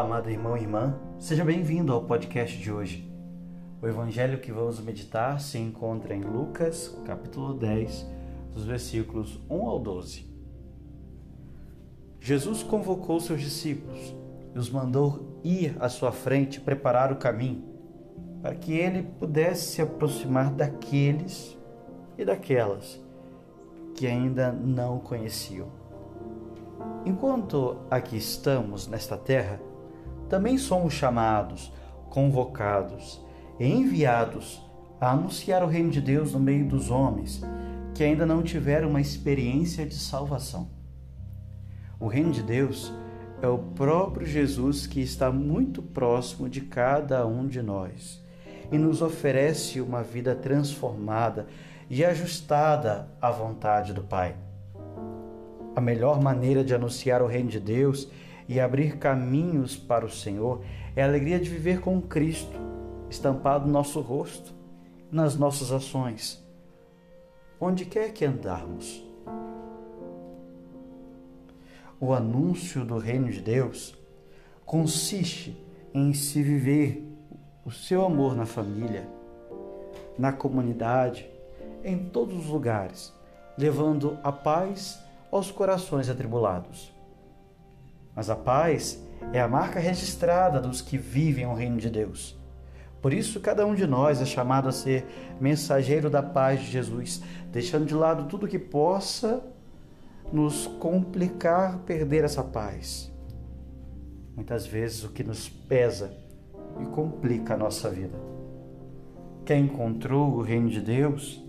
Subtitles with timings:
[0.00, 3.12] amado irmão e irmã, seja bem-vindo ao podcast de hoje.
[3.82, 8.06] O evangelho que vamos meditar se encontra em Lucas, capítulo 10,
[8.52, 10.26] dos versículos 1 ao 12.
[12.20, 14.14] Jesus convocou seus discípulos
[14.54, 17.64] e os mandou ir à sua frente preparar o caminho,
[18.40, 21.58] para que ele pudesse se aproximar daqueles
[22.16, 23.02] e daquelas
[23.96, 25.83] que ainda não o conheciam.
[27.04, 29.60] Enquanto aqui estamos nesta terra,
[30.28, 31.70] também somos chamados,
[32.08, 33.22] convocados
[33.60, 34.62] e enviados
[35.00, 37.42] a anunciar o reino de Deus no meio dos homens
[37.94, 40.68] que ainda não tiveram uma experiência de salvação.
[42.00, 42.92] O reino de Deus
[43.40, 48.24] é o próprio Jesus que está muito próximo de cada um de nós
[48.72, 51.46] e nos oferece uma vida transformada
[51.88, 54.34] e ajustada à vontade do Pai.
[55.76, 58.08] A melhor maneira de anunciar o reino de Deus
[58.48, 60.62] e abrir caminhos para o Senhor
[60.94, 62.56] é a alegria de viver com Cristo
[63.10, 64.52] estampado no nosso rosto,
[65.10, 66.44] nas nossas ações,
[67.60, 69.04] onde quer que andarmos.
[72.00, 73.96] O anúncio do reino de Deus
[74.64, 75.56] consiste
[75.92, 77.08] em se viver
[77.64, 79.08] o seu amor na família,
[80.18, 81.30] na comunidade,
[81.84, 83.12] em todos os lugares,
[83.56, 85.03] levando a paz
[85.36, 86.94] aos corações atribulados.
[88.14, 92.38] Mas a paz é a marca registrada dos que vivem o reino de Deus.
[93.02, 95.04] Por isso, cada um de nós é chamado a ser
[95.40, 99.44] mensageiro da paz de Jesus, deixando de lado tudo que possa
[100.32, 103.12] nos complicar perder essa paz.
[104.36, 106.16] Muitas vezes o que nos pesa
[106.80, 108.18] e complica a nossa vida.
[109.44, 111.44] Quem encontrou o reino de Deus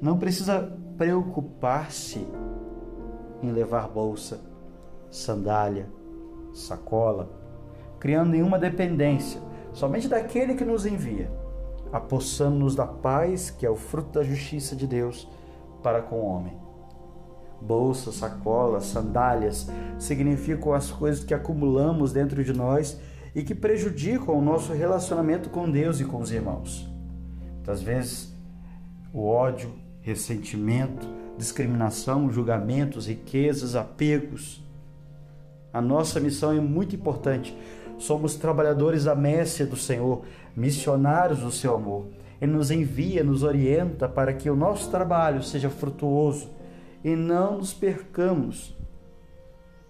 [0.00, 2.24] não precisa preocupar-se
[3.44, 4.40] em levar bolsa,
[5.10, 5.88] sandália,
[6.52, 7.30] sacola,
[7.98, 9.40] criando nenhuma dependência,
[9.72, 11.30] somente daquele que nos envia,
[11.92, 15.28] apossando-nos da paz que é o fruto da justiça de Deus
[15.82, 16.56] para com o homem.
[17.60, 19.68] Bolsa, sacola, sandálias
[19.98, 23.00] significam as coisas que acumulamos dentro de nós
[23.34, 26.88] e que prejudicam o nosso relacionamento com Deus e com os irmãos.
[27.54, 28.36] Muitas vezes,
[29.12, 29.72] o ódio,
[30.02, 34.62] ressentimento, discriminação, julgamentos, riquezas, apegos.
[35.72, 37.56] A nossa missão é muito importante.
[37.98, 40.24] Somos trabalhadores da messe do Senhor,
[40.56, 42.06] missionários do seu amor.
[42.40, 46.50] Ele nos envia, nos orienta para que o nosso trabalho seja frutuoso
[47.02, 48.76] e não nos percamos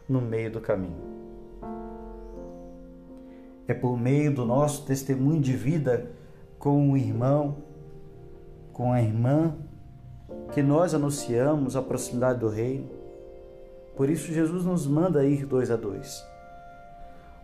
[0.08, 1.14] no meio do caminho.
[3.66, 6.10] É por meio do nosso testemunho de vida
[6.58, 7.56] com o irmão,
[8.72, 9.56] com a irmã,
[10.52, 12.88] que nós anunciamos a proximidade do Reino.
[13.96, 16.24] Por isso, Jesus nos manda ir dois a dois.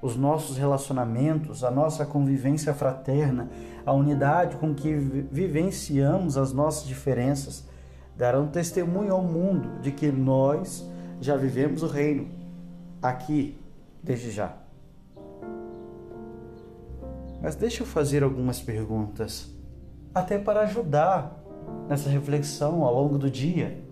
[0.01, 3.51] Os nossos relacionamentos, a nossa convivência fraterna,
[3.85, 7.65] a unidade com que vivenciamos as nossas diferenças,
[8.17, 10.89] darão testemunho ao mundo de que nós
[11.21, 12.29] já vivemos o Reino
[13.03, 13.59] aqui,
[14.03, 14.55] desde já.
[17.43, 19.51] Mas deixa eu fazer algumas perguntas,
[20.15, 21.40] até para ajudar
[21.89, 23.83] nessa reflexão ao longo do dia.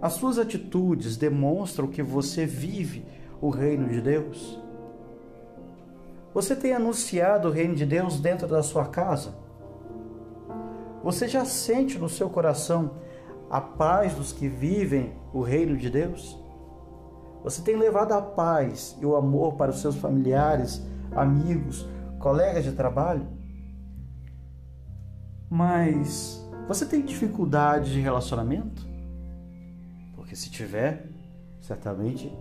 [0.00, 3.06] As suas atitudes demonstram que você vive
[3.40, 4.60] o reino de Deus?
[6.34, 9.34] Você tem anunciado o reino de Deus dentro da sua casa?
[11.04, 12.92] Você já sente no seu coração
[13.50, 16.38] a paz dos que vivem o reino de Deus?
[17.44, 20.84] Você tem levado a paz e o amor para os seus familiares,
[21.14, 21.86] amigos,
[22.18, 23.26] colegas de trabalho?
[25.54, 28.86] Mas você tem dificuldade de relacionamento?
[30.16, 31.10] Porque se tiver,
[31.60, 32.34] certamente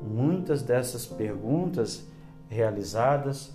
[0.00, 2.06] muitas dessas perguntas
[2.48, 3.50] realizadas,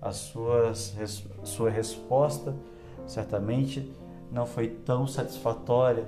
[0.00, 0.94] a suas,
[1.42, 2.54] sua resposta
[3.04, 3.92] certamente
[4.30, 6.06] não foi tão satisfatória,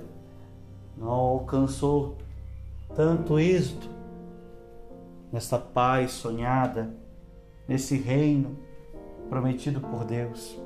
[0.95, 2.15] não alcançou
[2.95, 3.89] tanto êxito
[5.29, 6.89] nessa paz sonhada
[7.67, 8.57] nesse reino
[9.29, 10.57] prometido por Deus.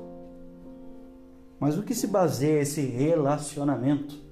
[1.64, 4.22] Mas o que se baseia esse relacionamento?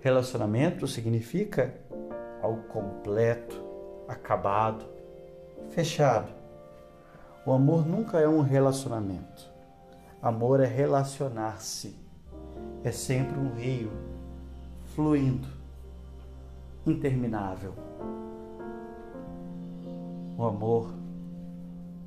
[0.00, 1.72] Relacionamento significa
[2.42, 3.54] algo completo,
[4.08, 4.84] acabado,
[5.68, 6.32] fechado.
[7.46, 9.48] O amor nunca é um relacionamento.
[10.20, 11.96] Amor é relacionar-se.
[12.82, 13.92] É sempre um rio
[14.96, 15.46] fluindo,
[16.84, 17.74] interminável.
[20.36, 20.92] O amor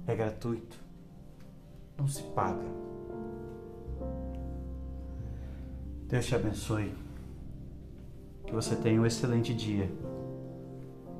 [0.06, 0.78] é gratuito,
[1.98, 2.83] não se paga.
[6.08, 6.94] Deus te abençoe,
[8.46, 9.90] que você tenha um excelente dia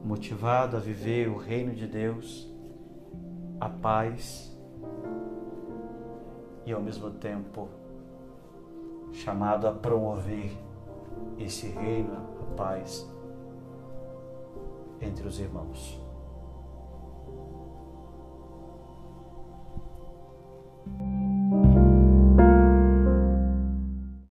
[0.04, 2.50] motivado a viver o reino de Deus,
[3.60, 4.56] a paz
[6.66, 7.70] e ao mesmo tempo
[9.14, 10.52] chamado a promover
[11.38, 13.08] esse reino, a paz
[15.02, 16.02] entre os irmãos.